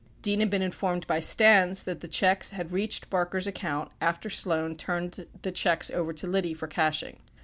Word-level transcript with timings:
21 0.23 0.23
Dean 0.23 0.39
had 0.39 0.49
been 0.49 0.61
informed 0.63 1.05
by 1.05 1.19
Stans 1.19 1.83
that 1.83 1.99
the 1.99 2.07
checks 2.07 2.49
had 2.49 2.71
reached 2.71 3.11
Barker's 3.11 3.45
account 3.45 3.91
after 4.01 4.31
Sloan 4.31 4.75
turned 4.75 5.27
the 5.43 5.51
checks 5.51 5.91
over 5.91 6.11
to 6.11 6.25
Liddy 6.25 6.55
for 6.55 6.65
cashing. 6.65 7.19